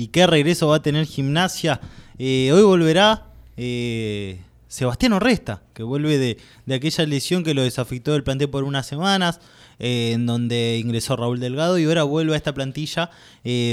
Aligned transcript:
y 0.00 0.06
qué 0.06 0.28
regreso 0.28 0.68
va 0.68 0.76
a 0.76 0.82
tener 0.82 1.06
gimnasia. 1.06 1.80
Eh, 2.20 2.52
hoy 2.52 2.62
volverá 2.62 3.32
eh, 3.56 4.40
Sebastián 4.68 5.12
Orresta, 5.14 5.62
que 5.74 5.82
vuelve 5.82 6.18
de, 6.18 6.38
aquella 6.72 7.04
lesión 7.04 7.42
que 7.42 7.52
lo 7.52 7.64
desafectó 7.64 8.12
del 8.12 8.22
plantel 8.22 8.48
por 8.48 8.62
unas 8.62 8.86
semanas, 8.86 9.40
eh, 9.80 10.12
en 10.14 10.24
donde 10.24 10.78
ingresó 10.78 11.16
Raúl 11.16 11.40
Delgado 11.40 11.80
y 11.80 11.84
ahora 11.86 12.04
vuelve 12.04 12.34
a 12.34 12.36
esta 12.36 12.54
plantilla 12.54 13.10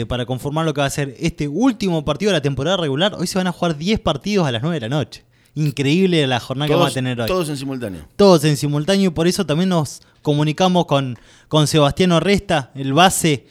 para 0.07 0.25
conformar 0.25 0.65
lo 0.65 0.73
que 0.73 0.81
va 0.81 0.87
a 0.87 0.89
ser 0.89 1.15
este 1.19 1.47
último 1.47 2.03
partido 2.03 2.31
de 2.31 2.37
la 2.39 2.41
temporada 2.41 2.77
regular. 2.77 3.13
Hoy 3.13 3.27
se 3.27 3.37
van 3.37 3.45
a 3.45 3.51
jugar 3.51 3.77
10 3.77 3.99
partidos 3.99 4.47
a 4.47 4.51
las 4.51 4.63
9 4.63 4.77
de 4.77 4.81
la 4.81 4.89
noche. 4.89 5.23
Increíble 5.53 6.25
la 6.25 6.39
jornada 6.39 6.69
que 6.69 6.75
va 6.75 6.87
a 6.87 6.91
tener 6.91 7.21
hoy. 7.21 7.27
Todos 7.27 7.49
en 7.49 7.57
simultáneo. 7.57 8.07
Todos 8.15 8.43
en 8.45 8.57
simultáneo 8.57 9.09
y 9.09 9.13
por 9.13 9.27
eso 9.27 9.45
también 9.45 9.69
nos 9.69 10.01
comunicamos 10.23 10.87
con, 10.87 11.19
con 11.49 11.67
Sebastián 11.67 12.13
Orresta, 12.13 12.71
el 12.73 12.93
base 12.93 13.45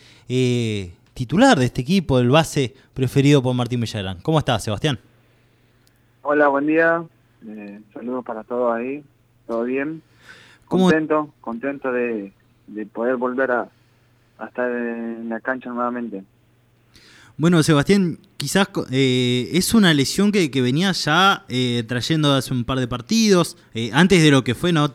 titular 1.15 1.59
de 1.59 1.67
este 1.67 1.81
equipo, 1.81 2.19
el 2.19 2.29
base 2.29 2.75
preferido 2.93 3.43
por 3.43 3.55
Martín 3.55 3.81
Villarán. 3.81 4.19
¿Cómo 4.21 4.39
estás, 4.39 4.65
Sebastián? 4.65 4.99
Hola, 6.23 6.49
buen 6.49 6.67
día. 6.67 7.05
Eh, 7.47 7.81
saludos 7.93 8.25
para 8.25 8.43
todos 8.43 8.75
ahí. 8.75 9.03
¿Todo 9.47 9.63
bien? 9.65 10.03
Contento, 10.67 11.33
contento 11.41 11.93
de, 11.93 12.33
poder 12.93 13.17
volver 13.17 13.51
a, 13.53 13.69
estar 14.45 14.71
en 14.71 15.29
la 15.29 15.41
cancha 15.41 15.71
nuevamente. 15.71 16.25
Bueno, 17.37 17.63
Sebastián, 17.63 18.19
quizás 18.37 18.69
eh, 18.91 19.51
es 19.53 19.75
una 19.75 19.93
lesión 19.93 20.33
que, 20.33 20.51
que 20.51 20.63
venía 20.63 20.93
ya 20.93 21.45
eh, 21.49 21.85
trayendo 21.87 22.33
hace 22.33 22.53
un 22.53 22.65
par 22.65 22.79
de 22.79 22.89
partidos, 22.89 23.57
antes 23.93 24.23
de 24.23 24.31
lo 24.31 24.43
que 24.45 24.55
fue 24.55 24.73
no 24.73 24.95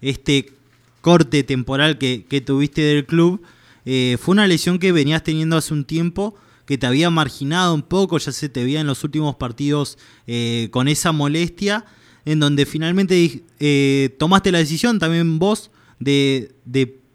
este 0.00 0.52
corte 1.00 1.42
temporal 1.42 1.98
que, 1.98 2.24
que 2.24 2.40
tuviste 2.40 2.80
del 2.80 3.06
club. 3.06 3.42
Eh, 3.86 4.16
fue 4.18 4.32
una 4.32 4.48
lesión 4.48 4.80
que 4.80 4.90
venías 4.90 5.22
teniendo 5.22 5.56
hace 5.56 5.72
un 5.72 5.84
tiempo, 5.84 6.34
que 6.66 6.76
te 6.76 6.86
había 6.88 7.08
marginado 7.08 7.72
un 7.72 7.82
poco, 7.82 8.18
ya 8.18 8.32
se 8.32 8.48
te 8.48 8.64
veía 8.64 8.80
en 8.80 8.88
los 8.88 9.04
últimos 9.04 9.36
partidos 9.36 9.96
eh, 10.26 10.68
con 10.72 10.88
esa 10.88 11.12
molestia, 11.12 11.84
en 12.24 12.40
donde 12.40 12.66
finalmente 12.66 13.44
eh, 13.60 14.16
tomaste 14.18 14.50
la 14.50 14.58
decisión 14.58 14.98
también 14.98 15.38
vos 15.38 15.70
de, 16.00 16.52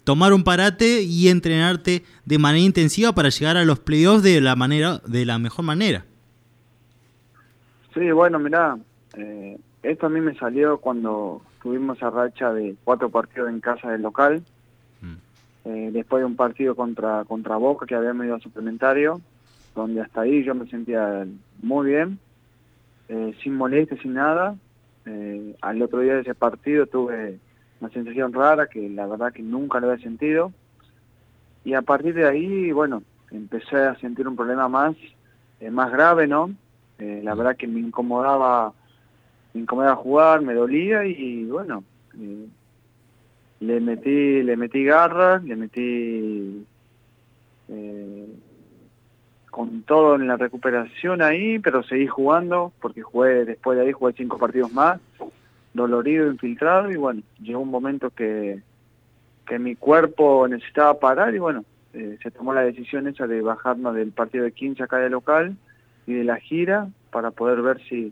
tomar 0.05 0.33
un 0.33 0.43
parate 0.43 1.03
y 1.03 1.27
entrenarte 1.27 2.03
de 2.25 2.39
manera 2.39 2.65
intensiva 2.65 3.11
para 3.11 3.29
llegar 3.29 3.57
a 3.57 3.65
los 3.65 3.79
playoffs 3.79 4.23
de 4.23 4.41
la 4.41 4.55
manera 4.55 5.01
de 5.05 5.25
la 5.25 5.37
mejor 5.37 5.65
manera. 5.65 6.05
Sí, 7.93 8.09
bueno, 8.11 8.39
mirá, 8.39 8.77
esto 9.83 10.05
a 10.05 10.09
mí 10.09 10.21
me 10.21 10.33
salió 10.35 10.77
cuando 10.79 11.41
tuvimos 11.61 12.01
a 12.01 12.09
racha 12.09 12.53
de 12.53 12.75
cuatro 12.83 13.09
partidos 13.09 13.49
en 13.49 13.59
casa 13.59 13.91
del 13.91 14.01
local. 14.01 14.41
Eh, 15.63 15.89
después 15.91 16.21
de 16.21 16.25
un 16.25 16.35
partido 16.35 16.75
contra, 16.75 17.23
contra 17.25 17.57
Boca 17.57 17.85
que 17.85 17.93
habíamos 17.93 18.25
ido 18.25 18.35
a 18.35 18.39
suplementario, 18.39 19.21
donde 19.75 20.01
hasta 20.01 20.21
ahí 20.21 20.43
yo 20.43 20.55
me 20.55 20.67
sentía 20.67 21.25
muy 21.61 21.87
bien, 21.87 22.19
eh, 23.09 23.35
sin 23.43 23.55
molestia, 23.55 23.97
sin 24.01 24.13
nada. 24.13 24.55
Eh, 25.05 25.55
al 25.61 25.81
otro 25.81 25.99
día 25.99 26.15
de 26.15 26.21
ese 26.21 26.35
partido 26.35 26.87
tuve 26.87 27.39
una 27.79 27.89
sensación 27.91 28.33
rara 28.33 28.67
que 28.67 28.89
la 28.89 29.05
verdad 29.05 29.33
que 29.33 29.43
nunca 29.43 29.79
lo 29.79 29.91
había 29.91 30.03
sentido. 30.03 30.51
Y 31.63 31.75
a 31.75 31.83
partir 31.83 32.15
de 32.15 32.27
ahí, 32.27 32.71
bueno, 32.71 33.03
empecé 33.29 33.77
a 33.77 33.95
sentir 33.99 34.27
un 34.27 34.35
problema 34.35 34.67
más, 34.67 34.95
más 35.71 35.91
grave, 35.91 36.27
¿no? 36.27 36.51
la 36.97 37.33
verdad 37.33 37.55
que 37.55 37.65
me 37.65 37.79
incomodaba, 37.79 38.73
me 39.55 39.61
incomodaba 39.61 39.95
jugar, 39.95 40.41
me 40.41 40.53
dolía 40.53 41.03
y 41.03 41.45
bueno, 41.45 41.83
le 43.61 43.79
metí, 43.79 44.41
le 44.41 44.57
metí 44.57 44.83
garra, 44.83 45.37
le 45.37 45.55
metí 45.55 46.65
eh, 47.69 48.27
con 49.51 49.83
todo 49.83 50.15
en 50.15 50.27
la 50.27 50.35
recuperación 50.35 51.21
ahí, 51.21 51.59
pero 51.59 51.83
seguí 51.83 52.07
jugando, 52.07 52.73
porque 52.81 53.03
jugué, 53.03 53.45
después 53.45 53.77
de 53.77 53.85
ahí 53.85 53.91
jugué 53.91 54.13
cinco 54.13 54.39
partidos 54.39 54.73
más, 54.73 54.99
dolorido, 55.73 56.27
infiltrado, 56.27 56.91
y 56.91 56.95
bueno, 56.95 57.21
llegó 57.39 57.59
un 57.59 57.69
momento 57.69 58.09
que, 58.09 58.61
que 59.45 59.59
mi 59.59 59.75
cuerpo 59.75 60.47
necesitaba 60.47 60.99
parar, 60.99 61.35
y 61.35 61.39
bueno, 61.39 61.63
eh, 61.93 62.17
se 62.23 62.31
tomó 62.31 62.55
la 62.55 62.63
decisión 62.63 63.07
esa 63.07 63.27
de 63.27 63.41
bajarnos 63.41 63.93
del 63.93 64.11
partido 64.11 64.43
de 64.43 64.53
15 64.53 64.81
acá 64.83 64.97
de 64.97 65.09
local 65.11 65.55
y 66.07 66.13
de 66.13 66.23
la 66.23 66.37
gira, 66.37 66.87
para 67.11 67.29
poder 67.29 67.61
ver 67.61 67.79
si 67.87 68.11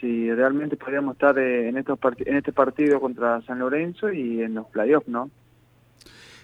si 0.00 0.32
realmente 0.32 0.76
podríamos 0.76 1.14
estar 1.14 1.38
eh, 1.38 1.68
en 1.68 1.76
estos 1.76 1.98
en 2.24 2.36
este 2.36 2.52
partido 2.52 3.00
contra 3.00 3.42
San 3.42 3.58
Lorenzo 3.58 4.12
y 4.12 4.42
en 4.42 4.54
los 4.54 4.66
playoffs, 4.66 5.08
¿no? 5.08 5.30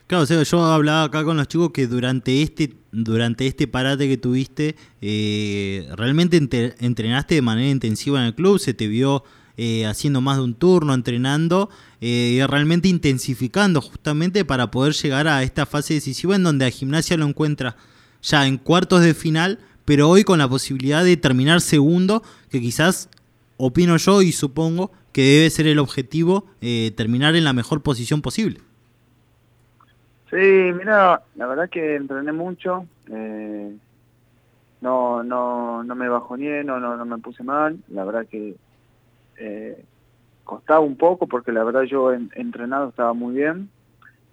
Claro, 0.06 0.24
o 0.24 0.26
sea, 0.26 0.42
yo 0.42 0.64
hablaba 0.64 1.04
acá 1.04 1.24
con 1.24 1.36
los 1.36 1.48
chicos 1.48 1.70
que 1.70 1.86
durante 1.86 2.42
este 2.42 2.74
durante 2.90 3.46
este 3.46 3.66
parate 3.66 4.08
que 4.08 4.18
tuviste, 4.18 4.76
eh, 5.00 5.88
realmente 5.96 6.36
entrenaste 6.36 7.36
de 7.36 7.42
manera 7.42 7.70
intensiva 7.70 8.20
en 8.20 8.26
el 8.26 8.34
club, 8.34 8.58
se 8.58 8.74
te 8.74 8.86
vio 8.86 9.24
eh, 9.56 9.86
haciendo 9.86 10.20
más 10.20 10.36
de 10.36 10.42
un 10.42 10.54
turno, 10.54 10.92
entrenando 10.92 11.70
y 12.00 12.42
realmente 12.42 12.88
intensificando 12.88 13.80
justamente 13.80 14.44
para 14.44 14.72
poder 14.72 14.92
llegar 14.92 15.28
a 15.28 15.44
esta 15.44 15.66
fase 15.66 15.94
decisiva 15.94 16.34
en 16.34 16.42
donde 16.42 16.66
a 16.66 16.70
Gimnasia 16.70 17.16
lo 17.16 17.26
encuentra 17.26 17.76
ya 18.22 18.46
en 18.46 18.58
cuartos 18.58 19.02
de 19.02 19.14
final, 19.14 19.58
pero 19.84 20.08
hoy 20.08 20.24
con 20.24 20.38
la 20.38 20.48
posibilidad 20.48 21.04
de 21.04 21.16
terminar 21.16 21.60
segundo, 21.60 22.22
que 22.50 22.60
quizás 22.60 23.08
opino 23.64 23.96
yo 23.96 24.22
y 24.22 24.32
supongo 24.32 24.90
que 25.12 25.22
debe 25.22 25.48
ser 25.50 25.68
el 25.68 25.78
objetivo 25.78 26.46
eh, 26.60 26.90
terminar 26.96 27.36
en 27.36 27.44
la 27.44 27.52
mejor 27.52 27.80
posición 27.80 28.20
posible. 28.20 28.58
Sí, 30.30 30.36
mira, 30.36 31.22
la 31.36 31.46
verdad 31.46 31.70
que 31.70 31.94
entrené 31.94 32.32
mucho, 32.32 32.86
eh, 33.08 33.72
no, 34.80 35.22
no, 35.22 35.84
no 35.84 35.94
me 35.94 36.08
bajoné, 36.08 36.64
no, 36.64 36.80
no, 36.80 36.96
no 36.96 37.04
me 37.04 37.18
puse 37.18 37.44
mal, 37.44 37.78
la 37.88 38.04
verdad 38.04 38.26
que 38.26 38.56
eh, 39.36 39.84
costaba 40.42 40.80
un 40.80 40.96
poco 40.96 41.28
porque 41.28 41.52
la 41.52 41.62
verdad 41.62 41.82
yo 41.82 42.12
en, 42.12 42.32
entrenado 42.34 42.88
estaba 42.88 43.12
muy 43.12 43.36
bien 43.36 43.68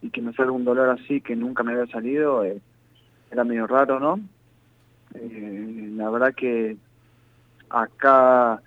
y 0.01 0.09
que 0.09 0.23
me 0.23 0.33
salga 0.33 0.53
un 0.53 0.65
dolor 0.65 0.89
así 0.89 1.21
que 1.21 1.35
nunca 1.35 1.61
me 1.61 1.73
había 1.73 1.91
salido 1.91 2.43
era 2.43 3.43
medio 3.43 3.67
raro, 3.67 3.99
¿no? 3.99 4.19
la 5.13 6.09
verdad 6.09 6.33
que 6.35 6.77
acá 7.69 8.61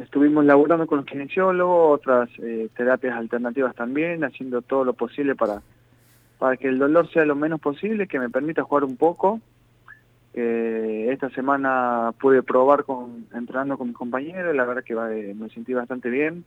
Estuvimos 0.00 0.46
laburando 0.46 0.86
con 0.86 0.98
los 0.98 1.06
kinesiólogos, 1.06 2.00
otras 2.00 2.30
eh, 2.38 2.68
terapias 2.74 3.14
alternativas 3.16 3.74
también, 3.74 4.24
haciendo 4.24 4.62
todo 4.62 4.82
lo 4.84 4.94
posible 4.94 5.34
para, 5.34 5.60
para 6.38 6.56
que 6.56 6.68
el 6.68 6.78
dolor 6.78 7.10
sea 7.10 7.26
lo 7.26 7.36
menos 7.36 7.60
posible, 7.60 8.08
que 8.08 8.18
me 8.18 8.30
permita 8.30 8.62
jugar 8.62 8.84
un 8.84 8.96
poco. 8.96 9.40
esta 10.32 11.28
semana 11.30 12.14
pude 12.18 12.42
probar 12.42 12.84
con 12.84 13.26
entrenando 13.34 13.76
con 13.76 13.88
mis 13.88 13.96
compañeros, 13.96 14.56
la 14.56 14.64
verdad 14.64 14.84
que 14.84 14.94
eh, 14.94 15.34
me 15.34 15.50
sentí 15.50 15.74
bastante 15.74 16.08
bien. 16.08 16.44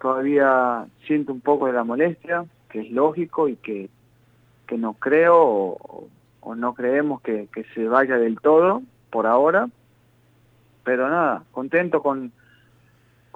Todavía 0.00 0.86
siento 1.06 1.32
un 1.32 1.40
poco 1.40 1.66
de 1.66 1.74
la 1.74 1.84
molestia, 1.84 2.46
que 2.70 2.80
es 2.80 2.90
lógico 2.90 3.48
y 3.48 3.56
que, 3.56 3.90
que 4.66 4.78
no 4.78 4.94
creo 4.94 5.36
o, 5.36 6.08
o 6.40 6.54
no 6.54 6.72
creemos 6.72 7.20
que, 7.20 7.48
que 7.52 7.64
se 7.74 7.86
vaya 7.88 8.16
del 8.16 8.40
todo 8.40 8.82
por 9.10 9.26
ahora. 9.26 9.68
Pero 10.82 11.10
nada, 11.10 11.42
contento 11.52 12.02
con 12.02 12.32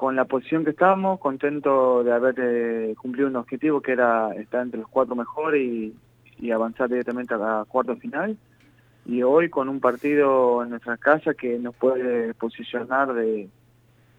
con 0.00 0.16
la 0.16 0.24
posición 0.24 0.64
que 0.64 0.70
estábamos, 0.70 1.20
contento 1.20 2.02
de 2.02 2.10
haber 2.10 2.34
eh, 2.38 2.94
cumplido 2.96 3.28
un 3.28 3.36
objetivo 3.36 3.82
que 3.82 3.92
era 3.92 4.32
estar 4.32 4.62
entre 4.62 4.80
los 4.80 4.88
cuatro 4.88 5.14
mejores 5.14 5.60
y, 5.60 6.50
avanzar 6.50 6.88
directamente 6.88 7.34
a 7.34 7.36
la 7.36 7.66
cuarta 7.68 7.94
final. 7.96 8.34
Y 9.04 9.22
hoy 9.22 9.50
con 9.50 9.68
un 9.68 9.78
partido 9.78 10.62
en 10.62 10.70
nuestra 10.70 10.96
casa 10.96 11.34
que 11.34 11.58
nos 11.58 11.76
puede 11.76 12.32
posicionar 12.32 13.12
de, 13.12 13.50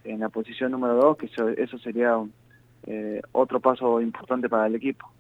en 0.04 0.20
la 0.20 0.30
posición 0.30 0.72
número 0.72 0.94
dos, 0.94 1.18
que 1.18 1.26
eso, 1.58 1.80
sería 1.80 2.16
eh, 2.86 3.20
otro 3.32 3.60
paso 3.60 4.00
importante 4.02 4.48
para 4.48 4.68
el 4.68 4.76
equipo. 4.76 5.12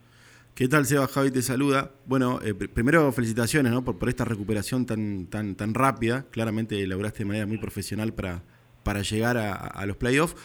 ¿Qué 0.53 0.67
tal, 0.67 0.85
Seba? 0.85 1.07
Javi 1.07 1.31
te 1.31 1.41
saluda. 1.41 1.89
Bueno, 2.05 2.39
eh, 2.43 2.53
primero 2.53 3.11
felicitaciones 3.11 3.73
por, 3.81 3.97
por 3.97 4.09
esta 4.09 4.25
recuperación 4.25 4.85
tan, 4.85 5.25
tan, 5.25 5.55
tan 5.55 5.73
rápida. 5.73 6.25
Claramente 6.29 6.85
lograste 6.85 7.23
de 7.23 7.25
manera 7.25 7.47
muy 7.47 7.57
profesional 7.57 8.13
para, 8.13 8.43
para 8.83 9.01
llegar 9.01 9.37
a, 9.37 9.85
los 9.85 9.97
playoffs. 9.97 10.35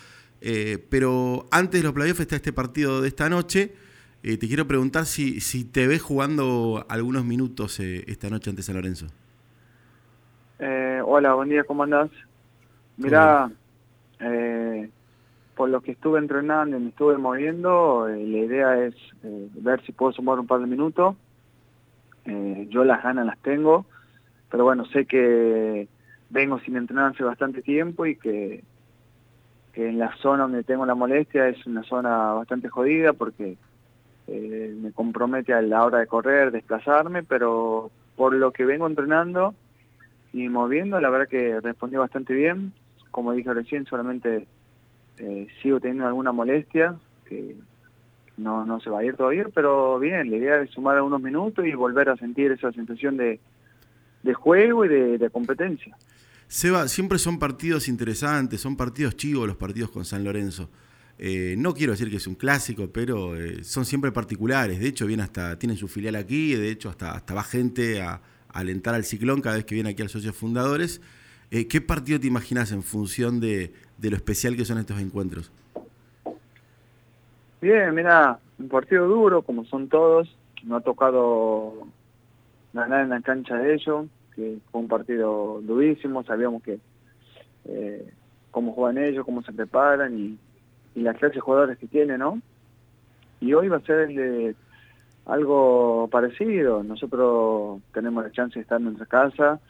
Eh, 0.40 0.84
pero 0.90 1.46
antes 1.50 1.80
de 1.80 1.84
los 1.84 1.94
playoffs 1.94 2.20
está 2.20 2.36
este 2.36 2.52
partido 2.52 3.00
de 3.00 3.08
esta 3.08 3.28
noche. 3.28 3.74
Eh, 4.22 4.36
te 4.38 4.48
quiero 4.48 4.66
preguntar 4.66 5.06
si, 5.06 5.40
si 5.40 5.64
te 5.64 5.86
ves 5.86 6.02
jugando 6.02 6.84
algunos 6.88 7.24
minutos 7.24 7.80
eh, 7.80 8.04
esta 8.06 8.28
noche 8.28 8.50
ante 8.50 8.62
San 8.62 8.76
Lorenzo. 8.76 9.06
hola, 11.04 11.34
buen 11.34 11.48
día, 11.48 11.64
¿cómo 11.64 11.82
andás? 11.82 12.10
Mirá, 12.96 13.50
por 15.54 15.70
lo 15.70 15.80
que 15.80 15.92
estuve 15.92 16.18
entrenando 16.18 16.76
y 16.76 16.80
me 16.80 16.88
estuve 16.90 17.16
moviendo, 17.16 18.08
la 18.08 18.38
idea 18.38 18.84
es 18.84 18.94
ver 19.22 19.82
si 19.84 19.92
puedo 19.92 20.12
sumar 20.12 20.38
un 20.38 20.46
par 20.46 20.60
de 20.60 20.66
minutos. 20.66 21.16
yo 22.24 22.84
las 22.84 23.02
ganas 23.02 23.26
las 23.26 23.38
tengo, 23.38 23.86
pero 24.50 24.64
bueno, 24.64 24.84
sé 24.86 25.06
que 25.06 25.88
vengo 26.31 26.58
sin 26.61 26.76
entrenar 26.76 27.12
hace 27.12 27.25
bastante 27.25 27.62
tiempo 27.62 28.06
y 28.06 28.17
que, 28.17 28.62
que 29.73 29.88
en 29.88 29.99
la 29.99 30.14
zona 30.17 30.44
donde 30.44 30.64
tengo 30.64 30.87
la 30.87 30.94
molestia 30.94 31.49
es 31.49 31.64
una 31.67 31.82
zona 31.82 32.32
bastante 32.34 32.69
jodida 32.69 33.12
porque 33.12 33.56
eh, 34.26 34.75
me 34.81 34.93
compromete 34.93 35.52
a 35.52 35.62
la 35.62 35.84
hora 35.84 35.99
de 35.99 36.06
correr, 36.06 36.50
desplazarme, 36.50 37.23
pero 37.23 37.90
por 38.17 38.34
lo 38.34 38.52
que 38.52 38.64
vengo 38.64 38.87
entrenando 38.87 39.55
estuvimos 40.26 40.69
viendo, 40.69 41.00
la 41.00 41.08
verdad 41.08 41.28
que 41.28 41.61
respondió 41.61 42.00
bastante 42.00 42.34
bien. 42.34 42.72
Como 43.11 43.32
dije 43.32 43.55
recién, 43.55 43.87
solamente 43.87 44.46
eh, 45.19 45.46
sigo 45.62 45.81
teniendo 45.81 46.06
alguna 46.06 46.32
molestia, 46.32 46.94
que 47.25 47.56
no, 48.37 48.67
no 48.67 48.79
se 48.81 48.90
va 48.90 48.99
a 48.99 49.05
ir 49.05 49.17
todavía, 49.17 49.46
pero 49.55 49.99
bien, 49.99 50.31
la 50.31 50.37
idea 50.37 50.61
es 50.61 50.70
sumar 50.70 50.96
algunos 50.96 51.22
minutos 51.22 51.64
y 51.64 51.72
volver 51.72 52.11
a 52.11 52.17
sentir 52.17 52.52
esa 52.52 52.70
sensación 52.72 53.17
de, 53.17 53.40
de 54.22 54.34
juego 54.34 54.84
y 54.84 54.88
de, 54.88 55.31
competencia. 55.31 55.96
Seba, 56.48 56.87
siempre 56.87 57.19
son 57.19 57.38
partidos 57.38 57.88
interesantes, 57.88 58.60
son 58.60 58.76
partidos 58.76 59.16
chivos 59.16 59.48
los 59.48 59.56
partidos 59.56 59.90
con 59.90 60.04
San 60.04 60.22
Lorenzo. 60.22 60.70
Eh, 61.19 61.54
no 61.58 61.75
quiero 61.75 61.93
decir 61.93 62.10
que 62.10 62.16
es 62.16 62.26
un 62.26 62.34
clásico, 62.34 62.88
pero 62.93 63.37
eh, 63.37 63.64
son 63.64 63.84
siempre 63.84 64.12
particulares. 64.12 64.78
De 64.78 64.87
hecho, 64.87 65.06
viene 65.06 65.22
hasta, 65.22 65.58
tienen 65.58 65.76
su 65.76 65.88
filial 65.88 66.14
aquí, 66.14 66.54
de 66.54 66.70
hecho, 66.70 66.88
hasta, 66.90 67.12
hasta 67.12 67.34
va 67.34 67.43
gente 67.43 68.00
a, 68.02 68.20
alentar 68.52 68.94
al 68.94 69.04
ciclón 69.04 69.43
cada 69.43 69.56
vez 69.56 69.66
que 69.66 69.75
viene 69.75 69.90
aquí 69.90 70.02
al 70.02 70.08
socios 70.08 70.34
fundadores. 70.34 71.02
Eh, 71.50 71.69
¿Qué 71.69 71.81
partido 71.81 72.19
te 72.19 72.26
imaginas 72.26 72.72
en 72.72 72.82
función 72.82 73.38
de, 73.38 73.72
de, 73.98 74.10
lo 74.10 74.16
especial 74.16 74.56
que 74.56 74.64
son 74.64 74.78
estos 74.78 74.98
encuentros? 74.98 75.52
Bien, 77.60 77.94
mira, 77.94 78.38
un 78.58 78.69
partido 78.69 79.06
duro, 79.06 79.43
como 79.43 79.64
son 79.66 79.88
todos. 79.88 80.34
No 80.64 80.76
ha 80.76 80.81
tocado 80.81 81.87
ganar 82.72 83.02
en 83.02 83.10
la 83.10 83.20
cancha 83.20 83.56
de 83.56 83.75
ellos, 83.75 84.06
que 84.36 84.58
fue 84.70 84.80
un 84.80 84.88
partido 84.88 85.60
durísimo. 85.62 86.22
Sabíamos 86.22 86.62
que 86.62 86.78
eh, 87.64 88.12
cómo 88.50 88.72
juegan 88.72 89.02
ellos, 89.02 89.24
cómo 89.24 89.42
se 89.42 89.52
preparan 89.52 90.18
y, 90.18 90.38
y 90.94 91.00
las 91.00 91.16
clases 91.16 91.36
de 91.36 91.40
jugadores 91.40 91.78
que 91.78 91.88
tienen, 91.88 92.20
¿no? 92.20 92.40
Y 93.40 93.52
hoy 93.54 93.68
va 93.68 93.78
a 93.78 93.80
ser 93.80 94.08
de 94.08 94.54
algo 95.26 96.08
parecido. 96.10 96.82
Nosotros 96.82 97.80
tenemos 97.92 98.24
la 98.24 98.30
chance 98.30 98.54
de 98.54 98.62
estar 98.62 98.78
en 98.78 98.84
nuestra 98.84 99.06
casa, 99.06 99.60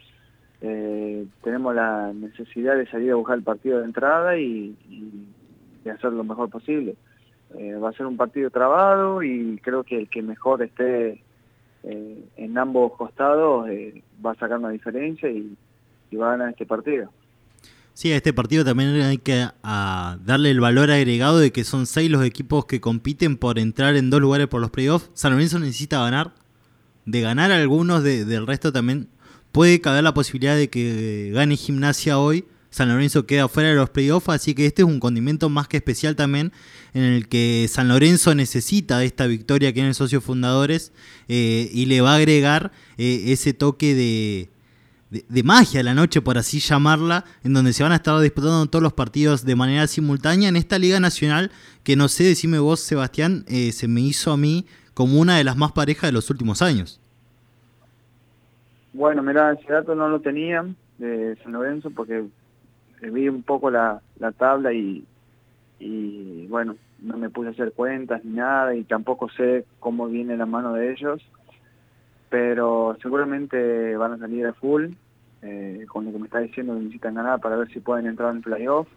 eh, 0.61 1.27
tenemos 1.43 1.75
la 1.75 2.13
necesidad 2.13 2.77
de 2.77 2.87
salir 2.87 3.13
a 3.13 3.17
buscar 3.17 3.37
el 3.37 3.45
partido 3.45 3.79
de 3.79 3.87
entrada 3.87 4.39
y, 4.39 4.77
hacer 5.91 6.13
lo 6.13 6.25
mejor 6.25 6.51
posible. 6.51 6.97
Eh, 7.57 7.75
va 7.77 7.91
a 7.91 7.93
ser 7.93 8.07
un 8.07 8.17
partido 8.17 8.51
trabado 8.51 9.23
y 9.23 9.57
creo 9.63 9.85
que 9.85 9.99
el 9.99 10.09
que 10.09 10.21
mejor 10.21 10.61
esté 10.63 11.23
eh, 11.87 12.29
en 12.37 12.59
ambos 12.59 12.93
costados 12.93 13.67
va 14.25 14.33
a 14.33 14.35
sacar 14.35 14.59
una 14.59 14.71
diferencia 14.71 15.31
y 15.31 15.57
va 16.17 16.29
a 16.29 16.31
ganar 16.33 16.51
este 16.51 16.67
partido. 16.67 17.11
Sí, 17.97 18.13
a 18.13 18.17
este 18.17 18.35
partido 18.35 18.63
también 18.63 19.01
hay 19.01 19.17
que 19.17 19.49
darle 19.63 20.51
el 20.51 20.61
valor 20.61 20.91
agregado 20.91 21.39
de 21.39 21.51
que 21.51 21.65
son 21.65 21.87
seis 21.87 22.11
los 22.11 22.23
equipos 22.27 22.67
que 22.67 22.79
compiten 22.79 23.39
por 23.39 23.59
entrar 23.59 23.97
en 23.97 24.11
dos 24.11 24.21
lugares 24.21 24.49
por 24.49 24.61
los 24.61 24.71
playoffs. 24.71 25.11
San 25.15 25.33
Lorenzo 25.33 25.59
necesita 25.59 26.01
ganar. 26.01 26.35
De 27.07 27.23
ganar 27.23 27.53
algunos 27.53 28.03
del 28.03 28.47
resto 28.47 28.71
también 28.71 29.09
puede 29.51 29.81
caber 29.81 30.05
la 30.05 30.13
posibilidad 30.13 30.55
de 30.55 30.69
que 30.69 31.31
gane 31.33 31.57
gimnasia 31.57 32.19
hoy. 32.19 32.45
San 32.71 32.89
Lorenzo 32.89 33.27
queda 33.27 33.49
fuera 33.49 33.71
de 33.71 33.75
los 33.75 33.91
playoffs, 33.91 34.29
así 34.29 34.55
que 34.55 34.67
este 34.67 34.83
es 34.83 34.89
un 34.89 35.01
condimento 35.01 35.49
más 35.49 35.69
que 35.69 35.79
especial 35.79 36.17
también 36.17 36.53
en 36.95 37.03
el 37.03 37.29
que 37.29 37.67
San 37.69 37.89
Lorenzo 37.89 38.35
necesita 38.35 38.99
de 38.99 39.07
esta 39.07 39.27
victoria 39.27 39.73
que 39.73 39.81
en 39.81 39.87
el 39.87 39.95
socio 39.95 40.21
fundadores 40.21 40.93
eh, 41.29 41.71
y 41.73 41.87
le 41.87 42.01
va 42.01 42.13
a 42.13 42.17
agregar 42.17 42.73
eh, 42.99 43.25
ese 43.27 43.55
toque 43.55 43.95
de, 43.95 44.49
de, 45.29 45.43
magia 45.43 45.83
la 45.83 45.95
noche, 45.95 46.21
por 46.21 46.39
así 46.39 46.59
llamarla, 46.59 47.25
en 47.45 47.53
donde 47.55 47.73
se 47.73 47.83
van 47.83 47.93
a 47.93 47.97
estar 47.97 48.19
disputando 48.21 48.67
todos 48.67 48.83
los 48.83 48.93
partidos 48.93 49.45
de 49.45 49.57
manera 49.57 49.87
simultánea 49.87 50.49
en 50.49 50.57
esta 50.57 50.79
Liga 50.79 51.01
Nacional, 51.01 51.51
que 51.83 51.97
no 51.97 52.09
sé, 52.09 52.25
decime 52.25 52.59
vos, 52.59 52.81
Sebastián, 52.81 53.45
eh, 53.49 53.73
se 53.73 53.89
me 53.89 54.01
hizo 54.01 54.33
a 54.33 54.37
mí 54.37 54.67
como 54.95 55.21
una 55.21 55.37
de 55.37 55.45
las 55.45 55.57
más 55.57 55.73
parejas 55.73 56.09
de 56.09 56.13
los 56.13 56.31
últimos 56.31 56.63
años. 56.63 57.01
Bueno, 58.93 59.23
mira, 59.23 59.53
ese 59.53 59.71
dato 59.71 59.95
no 59.95 60.09
lo 60.09 60.21
tenía 60.21 60.65
de 60.97 61.37
San 61.43 61.53
Lorenzo 61.53 61.91
porque 61.91 62.25
vi 63.11 63.29
un 63.29 63.43
poco 63.43 63.71
la, 63.71 64.01
la 64.19 64.33
tabla 64.33 64.73
y, 64.73 65.05
y 65.79 66.47
bueno, 66.49 66.77
no 67.01 67.17
me 67.17 67.31
puse 67.31 67.49
a 67.49 67.53
hacer 67.53 67.73
cuentas 67.73 68.25
ni 68.25 68.37
nada 68.37 68.75
y 68.75 68.85
tampoco 68.85 69.29
sé 69.31 69.65
cómo 69.81 70.07
viene 70.09 70.37
la 70.37 70.47
mano 70.47 70.73
de 70.73 70.93
ellos 70.93 71.23
pero 72.29 72.97
seguramente 73.01 73.97
van 73.97 74.13
a 74.13 74.19
salir 74.19 74.47
a 74.47 74.53
full, 74.55 74.87
eh, 75.43 75.87
con 75.89 76.05
lo 76.05 76.13
que 76.13 76.19
me 76.19 76.27
está 76.27 76.41
diciendo 76.41 76.75
que 76.75 76.81
necesitan 76.81 77.15
ganar 77.15 77.41
para 77.41 77.57
ver 77.57 77.69
si 77.69 77.81
pueden 77.81 78.07
entrar 78.07 78.35
en 78.35 78.43
playoff. 78.43 78.89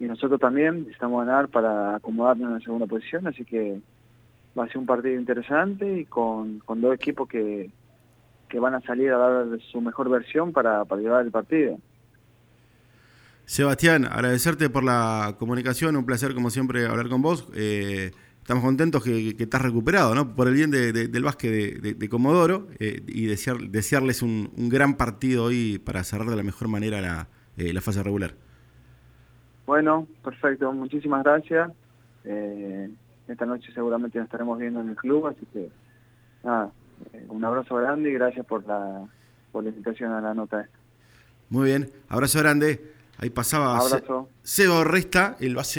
Y 0.00 0.04
nosotros 0.04 0.40
también 0.40 0.80
necesitamos 0.80 1.26
ganar 1.26 1.48
para 1.48 1.96
acomodarnos 1.96 2.48
en 2.48 2.54
la 2.54 2.60
segunda 2.60 2.86
posición, 2.86 3.26
así 3.26 3.44
que 3.44 3.80
va 4.58 4.64
a 4.64 4.68
ser 4.68 4.78
un 4.78 4.86
partido 4.86 5.18
interesante 5.18 6.00
y 6.00 6.04
con, 6.04 6.60
con 6.60 6.80
dos 6.80 6.94
equipos 6.94 7.28
que, 7.28 7.70
que 8.48 8.60
van 8.60 8.74
a 8.74 8.80
salir 8.80 9.12
a 9.12 9.18
dar 9.18 9.60
su 9.70 9.80
mejor 9.80 10.08
versión 10.08 10.52
para, 10.52 10.84
para 10.84 11.02
llevar 11.02 11.24
el 11.24 11.30
partido. 11.30 11.78
Sebastián, 13.48 14.04
agradecerte 14.04 14.68
por 14.68 14.84
la 14.84 15.36
comunicación, 15.38 15.96
un 15.96 16.04
placer 16.04 16.34
como 16.34 16.50
siempre 16.50 16.84
hablar 16.84 17.08
con 17.08 17.22
vos. 17.22 17.48
Eh, 17.54 18.10
estamos 18.42 18.62
contentos 18.62 19.02
que, 19.02 19.34
que, 19.38 19.44
estás 19.44 19.62
recuperado, 19.62 20.14
¿no? 20.14 20.36
Por 20.36 20.48
el 20.48 20.54
bien 20.54 20.70
del 20.70 21.22
básquet 21.22 21.80
de, 21.80 22.08
Comodoro 22.10 22.66
eh, 22.78 23.02
y 23.06 23.24
desear, 23.24 23.56
desearles 23.56 24.20
un, 24.20 24.50
gran 24.68 24.96
partido 24.98 25.44
hoy 25.44 25.78
para 25.78 26.04
cerrar 26.04 26.28
de 26.28 26.36
la 26.36 26.42
mejor 26.42 26.68
manera 26.68 27.00
la, 27.00 27.28
eh, 27.56 27.80
fase 27.80 28.02
regular. 28.02 28.34
Bueno, 29.64 30.06
perfecto, 30.22 30.70
muchísimas 30.74 31.24
gracias. 31.24 31.70
Esta 32.24 33.46
noche 33.46 33.72
seguramente 33.72 34.18
nos 34.18 34.26
estaremos 34.26 34.58
viendo 34.58 34.82
en 34.82 34.90
el 34.90 34.96
club, 34.96 35.26
así 35.26 35.46
que 35.54 35.70
nada, 36.44 36.70
un 37.28 37.42
abrazo 37.42 37.76
grande 37.76 38.10
y 38.10 38.12
gracias 38.12 38.44
por 38.44 38.66
la, 38.66 39.08
por 39.52 39.64
la 39.64 39.70
invitación 39.70 40.12
a 40.12 40.20
la 40.20 40.34
nota 40.34 40.68
Muy 41.48 41.64
bien, 41.70 41.90
abrazo 42.10 42.40
grande. 42.40 42.97
Ahí 43.18 43.30
pasaba 43.30 43.76
abrazo. 43.78 44.28
Seba 44.42 44.84
Resta, 44.84 45.36
el 45.40 45.56
base. 45.56 45.76